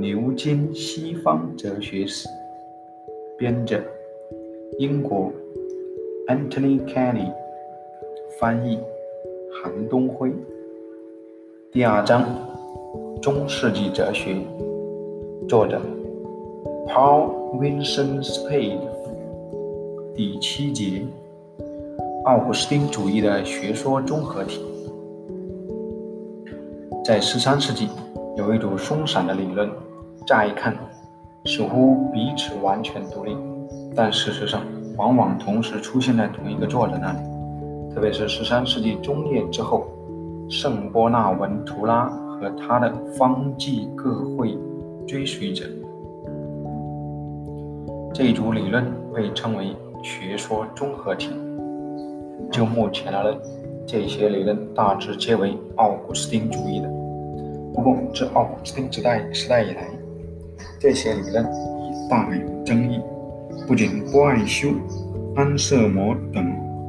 [0.00, 2.28] 牛津西方哲学史》，
[3.36, 3.82] 编者
[4.78, 5.32] 英国
[6.28, 7.32] Anthony Kenny，
[8.38, 8.78] 翻译
[9.50, 10.32] 韩东辉。
[11.72, 12.24] 第二章：
[13.20, 14.36] 中世纪哲学，
[15.48, 15.80] 作者
[16.86, 18.78] Paul Vincent Spade。
[20.14, 21.02] 第七节：
[22.24, 24.60] 奥古斯丁主义的学说综合体。
[27.04, 27.88] 在十三世纪，
[28.36, 29.68] 有一种松散的理论，
[30.28, 30.76] 乍一看
[31.46, 33.34] 似乎彼此完全独立，
[33.96, 34.60] 但事实上
[34.98, 37.18] 往往同时出现在同一个作者那里。
[37.94, 39.86] 特别是十三世纪中叶之后，
[40.50, 44.54] 圣波纳文图拉和他的方济各会
[45.06, 45.64] 追随者，
[48.12, 51.30] 这一组理论被称为学说综合体。
[52.52, 53.38] 就目前而论，
[53.86, 56.88] 这些理论大致皆为奥古斯丁主义的。
[57.72, 59.88] 不过，自奥古斯丁时代时代以来，
[60.78, 63.00] 这些理论已大有争议。
[63.66, 64.68] 不仅波爱修、
[65.36, 66.44] 安瑟摩等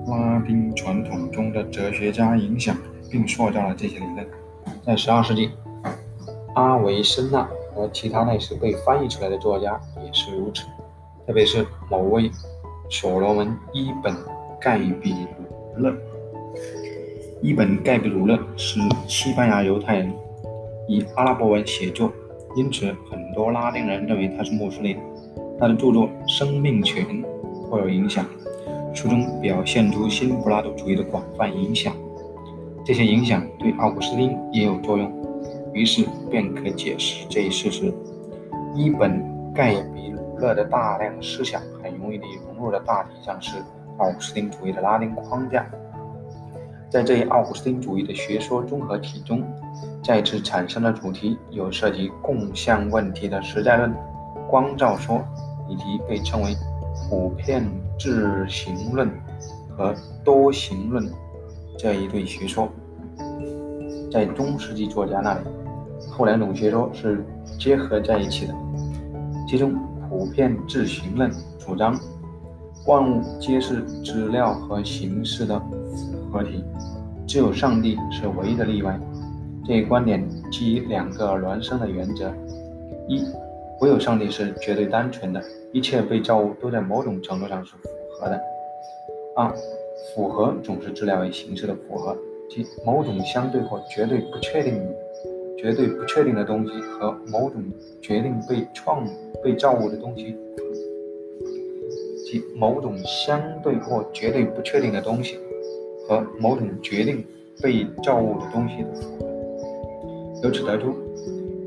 [0.08, 2.76] 拉丁传统中的哲学家影响
[3.09, 4.28] 并塑造了这些理论，
[4.86, 5.52] 在12世纪，
[6.56, 10.64] 阿维森纳和其他那时被翻译出来的作家也是如此，
[11.28, 12.31] 特别是某位
[12.89, 14.14] 所罗门·伊本·
[14.59, 15.94] 盖比鲁勒。
[17.42, 20.14] 伊本·盖比鲁勒是西班牙犹太人。
[20.88, 22.11] 以阿拉伯文写作，
[22.55, 24.97] 因此很多拉丁人认为他是穆斯林。
[25.59, 27.05] 他的著作《生命权》
[27.69, 28.25] 颇有影响，
[28.94, 31.94] 书中表现出新柏拉图主义的广泛影响。
[32.86, 35.11] 这些影响对奥古斯丁也有作用，
[35.73, 37.94] 于是便可解释这一事实。
[38.73, 39.22] 伊本·
[39.53, 43.58] 盖比鲁勒的大量思想很容易地融入了大体上是
[43.97, 45.70] 奥古斯丁主义的拉丁框架。
[46.90, 49.44] 在这一奥古斯丁主义的学说综合体中，
[50.04, 53.94] 再次产生的主题有涉及共相问题的实在论、
[54.50, 55.23] 光照说，
[55.70, 56.55] 以及被称为
[57.08, 57.64] 普遍
[57.99, 59.08] 自行论
[59.78, 61.08] 和多行论
[61.78, 62.67] 这一对学说。
[64.11, 65.42] 在中世纪作家那里，
[66.10, 67.23] 后两种学说是
[67.60, 68.55] 结合在一起的。
[69.48, 69.76] 其中，
[70.10, 71.95] 普遍自行论主张
[72.88, 75.61] 万物皆是资料和形式的
[76.32, 76.64] 合体。
[77.28, 79.00] 只有上帝是唯一的例外。
[79.67, 82.34] 这一观点基于两个孪生的原则：
[83.08, 83.23] 一，
[83.82, 85.40] 唯有上帝是绝对单纯的，
[85.72, 88.36] 一切被造物都在某种程度上是符合的；
[89.36, 89.54] 二，
[90.16, 92.17] 符合总是质料为形式的符合，
[92.50, 94.82] 即某种相对或绝对不确定、
[95.56, 97.64] 绝对不确定的东西和某种
[98.02, 99.06] 决定被创、
[99.44, 100.36] 被造物的东西，
[102.26, 105.38] 即某种相对或绝对不确定的东西。
[106.09, 107.23] 和某种决定
[107.61, 109.27] 被造物的东西的符合，
[110.42, 110.95] 由此得出，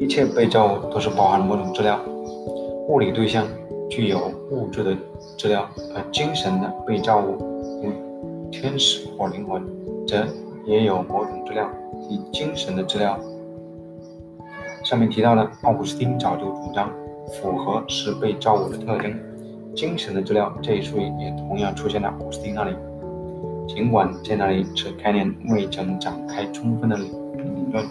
[0.00, 2.00] 一切被造物都是包含了某种质料。
[2.88, 3.46] 物理对象
[3.88, 4.96] 具有物质的
[5.36, 7.38] 质料，而精神的被造物，
[7.84, 9.62] 如天使或灵魂，
[10.08, 10.26] 则
[10.66, 11.70] 也有某种质料，
[12.00, 13.16] 即精神的质料。
[14.82, 16.90] 上面提到的奥古斯丁早就主张，
[17.28, 19.14] 符合是被造物的特征。
[19.76, 22.74] 精神的质料这一术语也同样出现在奥古斯丁那里。
[23.66, 27.04] 尽管在那里此概念未曾展开充分的理
[27.72, 27.84] 论，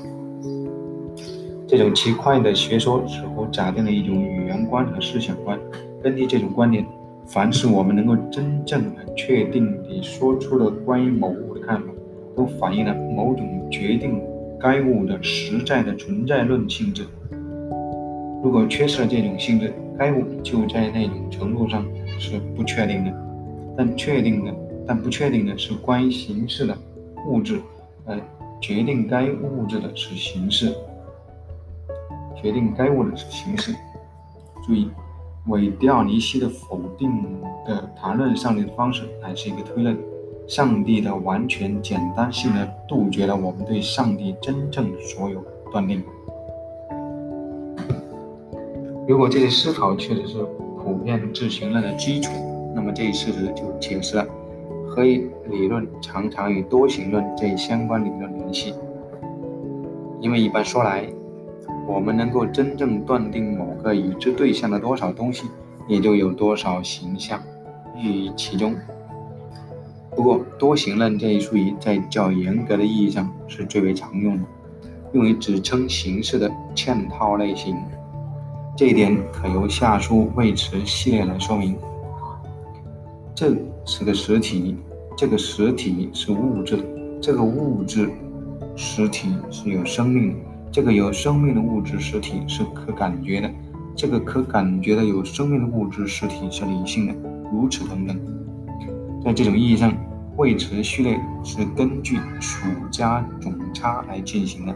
[1.68, 5.58] 这种奇怪的学说似乎假定了一种语言观和思想观。
[6.04, 6.86] 根据这种观点，
[7.26, 11.88] 凡是我们能够真正的、确定地说出的关于某物的看法，
[12.36, 14.22] 都反映了某种决定
[14.60, 17.06] 该物的实在的存在论性质。
[18.44, 21.86] 如果缺失了这种性质，该物就在那种程度上
[22.20, 23.12] 是不确定的。
[23.78, 24.54] 但确定的。
[24.92, 26.78] 但不确定的是关于形式的
[27.26, 27.62] 物质，
[28.06, 28.20] 而
[28.60, 30.76] 决定该物质的是形式。
[32.36, 33.74] 决定该物的是形式。
[34.68, 34.90] 注意，
[35.48, 37.10] 韦迪奥尼西的否定
[37.66, 39.98] 的谈论上帝的方式乃是一个推论。
[40.46, 45.42] 上帝的完全简单性的杜绝了我们对上帝真正所有
[45.72, 46.04] 断定。
[49.08, 50.44] 如果这些思考确实是
[50.84, 52.34] 普遍自行论的基础，
[52.76, 54.28] 那么这一事实就解释了。
[54.94, 58.74] 何以理论常常与多形论这一相关理论联系？
[60.20, 61.06] 因为一般说来，
[61.88, 65.48] 我们能够真正断定某个已知对象的多少东西，
[65.88, 67.42] 也就有多少形象
[67.98, 68.76] 寓于其中。
[70.14, 74.44] 不过，多形论这一术语在较严格的意义上是最为常用的，
[75.14, 77.78] 用于指称形式的嵌套类型。
[78.76, 81.78] 这一点可由下述谓词系列来说明。
[83.42, 83.50] 这
[83.86, 84.78] 是个实体，
[85.18, 86.78] 这个实体是物质，
[87.20, 88.08] 这个物质
[88.76, 90.36] 实体是有生命的，
[90.72, 93.50] 这个有生命的物质实体是可感觉的，
[93.96, 97.16] 这个可感觉的有生命的物质实体是理性的，
[97.52, 98.16] 如此等等。
[99.26, 99.92] 在这种意义上，
[100.38, 104.76] 位词序列是根据属加总差来进行的，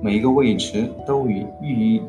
[0.00, 2.00] 每一个位词都与寓意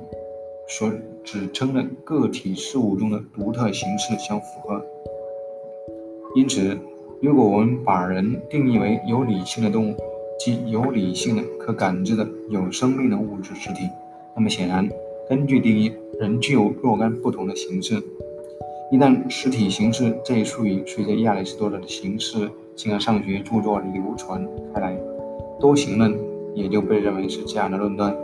[0.67, 0.91] 所
[1.23, 4.79] 指称的个体事物中的独特形式相符合。
[6.33, 6.77] 因此，
[7.19, 9.95] 如果我们把人定义为有理性的动物，
[10.39, 13.81] 即有理性的、可感知的、有生命的物质实体，
[14.33, 14.89] 那么显然，
[15.29, 18.01] 根据定义，人具有若干不同的形式。
[18.91, 24.97] 一旦实体形式这一术语随着亚里士多德的形式形而上学著作流传开来，
[25.59, 26.17] 多形论
[26.55, 28.15] 也就被认为是这样的论断：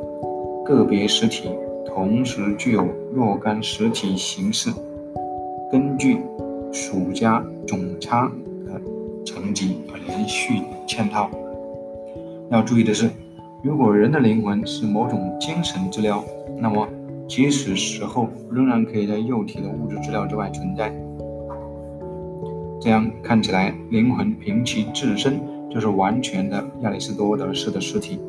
[0.65, 1.49] 个别实体
[1.85, 4.71] 同时具有若干实体形式，
[5.69, 6.17] 根据。
[6.79, 8.31] 数加总差
[8.67, 8.79] 的
[9.25, 11.27] 层级而连续嵌套。
[12.51, 13.09] 要注意的是，
[13.63, 16.23] 如果人的灵魂是某种精神资料，
[16.59, 16.87] 那么
[17.27, 20.93] 即使死后仍然可以在肉体的物质资料之外存在。
[22.79, 25.41] 这样看起来，灵魂凭其自身
[25.71, 28.19] 就是完全的亚里士多德式的实体。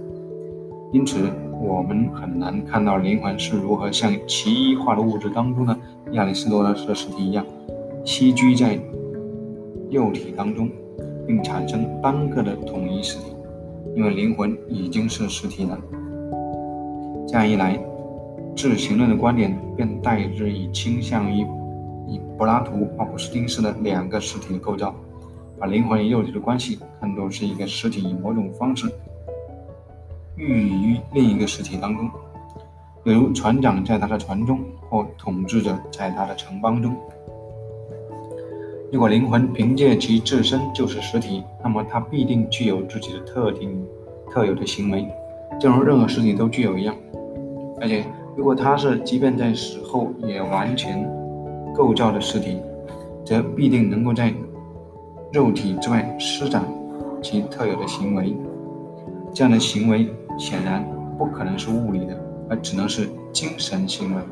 [0.90, 1.18] 因此，
[1.60, 5.76] 我们很难看到灵魂是如何像奇异化的物质当中的
[6.12, 7.44] 亚里士多德式的实体一样。
[8.08, 8.81] 栖居在
[9.90, 10.70] 肉体当中，
[11.26, 13.37] 并产生单个的统一实体，
[13.94, 15.78] 因为灵魂已经是实体了。
[17.28, 17.78] 这样一来，
[18.56, 21.46] 自行论的观点便代之以倾向于
[22.06, 24.94] 以柏拉图、奥古斯丁式的两个实体的构造，
[25.58, 28.90] 把灵魂与肉体的关系看作是一个实体以某种方式
[30.34, 32.08] 寓于另一个实体当中，
[33.04, 36.96] 比如船长在他的船中，或统治者在他的城邦中。
[38.90, 43.85] 如果灵魂凭借其自身就是实体，那么它必定具有自己的特定、
[44.31, 45.06] 特有的行为，
[45.61, 46.94] 正如任何实体都具有一样。
[47.82, 48.02] 而且，
[48.35, 51.06] 如果它是即便在死后也完全
[51.75, 52.62] 构造的实体，
[53.26, 54.32] 则必定能够在
[55.35, 56.64] 肉体之外施展
[57.23, 58.35] 其特有的行为。
[59.35, 60.08] 这样的行为
[60.38, 60.82] 显然
[61.19, 62.19] 不可能是物理的，
[62.49, 64.23] 而只能是精神行为。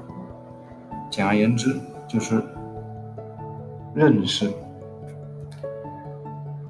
[1.10, 2.42] 简而言之，就是。
[3.96, 4.52] 认识，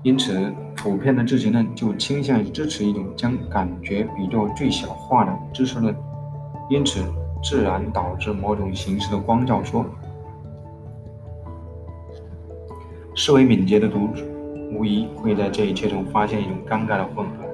[0.04, 5.92] 因此，普遍的知识论就倾向于支持一种将感觉比作最小化的知识论，
[6.70, 7.02] 因此，
[7.42, 9.84] 自然导致某种形式的光照说。
[13.16, 14.22] 思维敏捷的读者
[14.70, 17.44] 无疑会在这一切中发现一种尴尬的混合：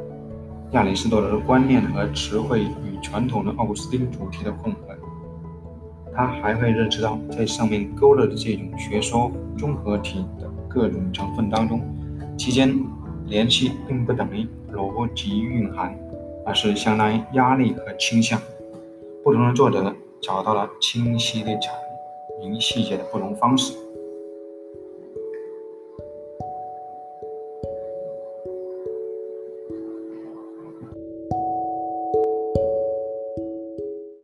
[0.73, 4.95] 亚里士多德的观念和词汇与传统的奥古斯丁主题的混合。
[6.15, 11.81] 他还会认识到，在上面勾勒的这种学说综合体的各种成分当中，
[12.37, 12.79] 其间
[13.27, 15.99] 联系并不等于逻辑蕴含，
[16.45, 18.41] 而是相当于压力和倾向。
[19.25, 21.71] 不同的作者找到了清晰的阐
[22.41, 23.75] 明细节的不同方式。